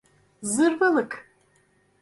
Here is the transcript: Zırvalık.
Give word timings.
Zırvalık. 0.41 1.29